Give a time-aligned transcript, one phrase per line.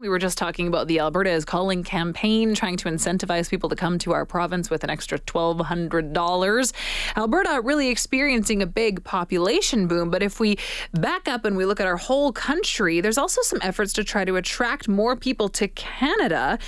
[0.00, 3.74] We were just talking about the Alberta is Calling campaign, trying to incentivize people to
[3.74, 6.72] come to our province with an extra $1,200.
[7.16, 10.56] Alberta really experiencing a big population boom, but if we
[10.92, 14.24] back up and we look at our whole country, there's also some efforts to try
[14.24, 16.60] to attract more people to Canada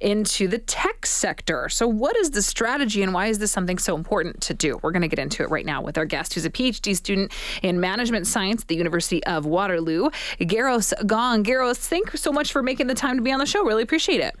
[0.00, 1.68] into the tech sector.
[1.68, 4.80] So, what is the strategy and why is this something so important to do?
[4.82, 7.30] We're going to get into it right now with our guest, who's a PhD student
[7.62, 10.08] in management science at the University of Waterloo,
[10.40, 11.44] Garros Gong.
[11.44, 13.64] Garros, thank you so much for making the time to be on the show.
[13.64, 14.36] Really appreciate it.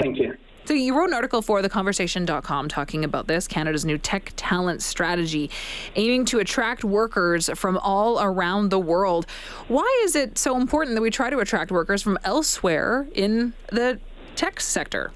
[0.00, 0.36] Thank you.
[0.64, 5.50] So you wrote an article for theconversation.com talking about this Canada's new tech talent strategy
[5.96, 9.26] aiming to attract workers from all around the world.
[9.66, 13.98] Why is it so important that we try to attract workers from elsewhere in the
[14.36, 15.10] tech sector?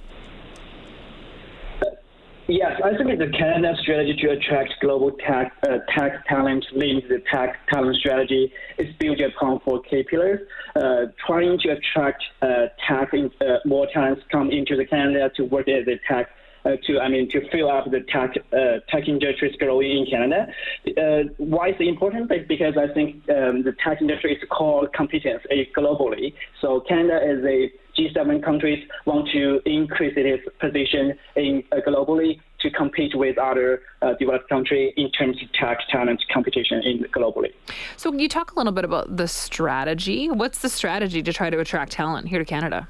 [2.51, 7.23] Yes, I think the Canada strategy to attract global tech, uh, tech talent linked the
[7.33, 10.41] tech talent strategy is built upon four key pillars.
[10.75, 15.45] Uh, trying to attract uh, tech in, uh, more talents come into the Canada to
[15.45, 16.31] work as a tech
[16.65, 20.07] uh, to I mean to fill up the tech uh, tech industry is growing in
[20.07, 20.49] Canada.
[20.89, 22.29] Uh, why is it important?
[22.49, 25.45] Because I think um, the tech industry is core competence
[25.77, 26.35] globally.
[26.61, 32.71] So Canada is a G7 countries want to increase its position in uh, globally to
[32.71, 37.53] compete with other uh, developed countries in terms of tech talent competition in globally.
[37.97, 40.29] So, can you talk a little bit about the strategy?
[40.31, 42.89] What's the strategy to try to attract talent here to Canada?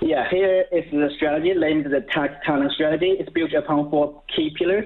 [0.00, 3.16] Yeah, here is the strategy named the tech talent strategy.
[3.18, 4.84] It's built upon four key pillars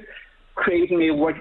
[0.61, 1.37] creating a work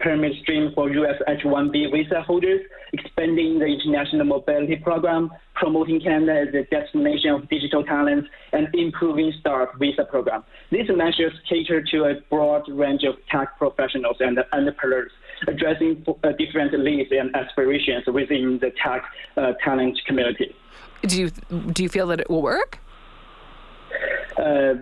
[0.00, 1.14] permit stream for U.S.
[1.28, 2.60] H-1B visa holders,
[2.92, 9.32] expanding the international mobility program, promoting Canada as a destination of digital talents, and improving
[9.38, 10.42] START visa program.
[10.72, 15.12] These measures cater to a broad range of tech professionals and entrepreneurs,
[15.46, 19.04] addressing uh, different needs and aspirations within the tech
[19.36, 20.54] uh, talent community.
[21.02, 21.30] Do you
[21.70, 22.80] do you feel that it will work?
[24.36, 24.74] Uh,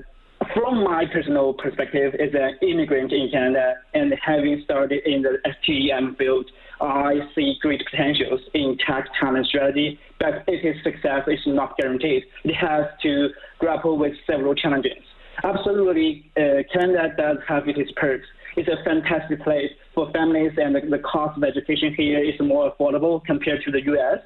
[0.55, 6.17] from my personal perspective, as an immigrant in Canada and having started in the STEM
[6.17, 12.25] field, I see great potentials in tech talent strategy, but its success is not guaranteed.
[12.45, 14.93] It has to grapple with several challenges.
[15.45, 18.27] Absolutely, uh, Canada does have its perks.
[18.57, 22.73] It's a fantastic place for families, and the, the cost of education here is more
[22.73, 24.19] affordable compared to the U.S.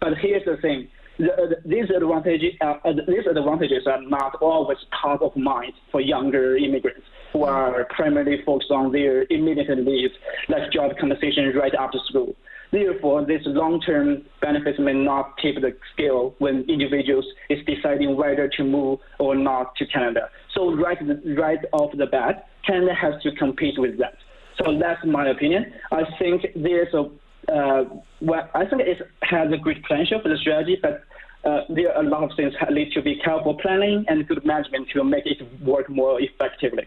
[0.00, 0.88] But here's the thing
[1.18, 2.74] the, these advantages uh,
[3.06, 7.02] these advantages are not always top of mind for younger immigrants
[7.32, 10.14] who are primarily focused on their immediate needs,
[10.48, 12.34] like job compensation right after school.
[12.72, 18.64] Therefore, these long-term benefits may not tip the scale when individuals is deciding whether to
[18.64, 20.30] move or not to Canada.
[20.54, 20.98] So right,
[21.36, 24.14] right off the bat, Canada has to compete with that.
[24.58, 25.72] So that's my opinion.
[25.90, 27.10] I think there's a
[27.48, 27.84] uh,
[28.20, 31.04] well, I think it has a great potential for the strategy, but
[31.44, 34.44] uh, there are a lot of things that need to be careful planning and good
[34.44, 36.86] management to make it work more effectively.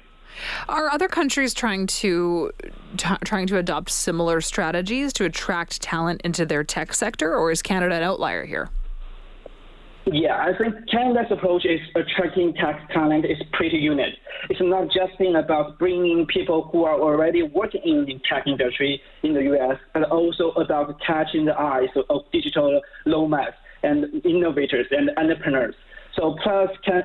[0.67, 2.51] Are other countries trying to
[2.97, 7.61] t- trying to adopt similar strategies to attract talent into their tech sector, or is
[7.61, 8.69] Canada an outlier here?
[10.07, 14.13] Yeah, I think Canada's approach is attracting tech talent is pretty unique.
[14.51, 19.01] It's not just been about bringing people who are already working in the tech industry
[19.23, 25.09] in the U.S., but also about catching the eyes of digital nomads and innovators and
[25.17, 25.73] entrepreneurs.
[26.15, 27.01] So Plus can,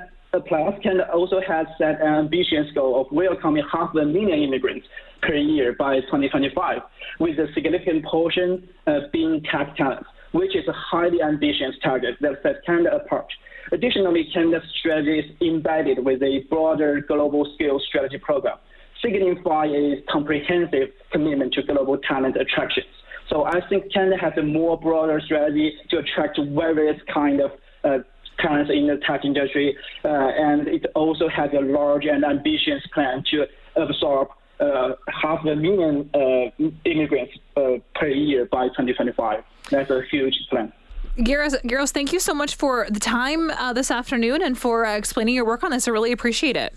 [0.47, 4.87] Plus Canada also has set an ambitious goal of welcoming half a million immigrants
[5.23, 6.81] per year by 2025,
[7.19, 12.43] with a significant portion uh, being tech talents which is a highly ambitious target that
[12.43, 13.27] sets Canada apart.
[13.73, 18.59] Additionally, Canada's strategy is embedded with a broader global skills strategy program,
[19.03, 22.87] signifying a comprehensive commitment to global talent attractions.
[23.29, 27.53] So I think Canada has a more broader strategy to attract various kind of
[27.85, 27.99] uh,
[28.41, 33.23] talents in the tech industry, uh, and it also has a large and ambitious plan
[33.31, 36.51] to absorb uh, half a million uh,
[36.85, 39.43] immigrants uh, per year by 2025.
[39.71, 40.73] That's a huge plan.
[41.19, 44.97] Garros, Garros, thank you so much for the time uh, this afternoon and for uh,
[44.97, 45.89] explaining your work on this.
[45.89, 46.75] I really appreciate it.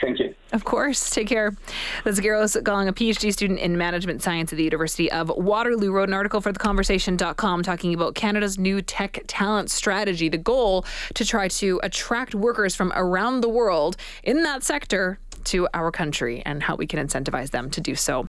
[0.00, 0.34] Thank you.
[0.52, 1.10] Of course.
[1.10, 1.52] Take care.
[2.04, 6.08] That's Garros Gong, a PhD student in management science at the University of Waterloo, wrote
[6.08, 10.28] an article for theconversation.com talking about Canada's new tech talent strategy.
[10.28, 10.84] The goal
[11.14, 16.42] to try to attract workers from around the world in that sector to our country
[16.44, 18.20] and how we can incentivize them to do so.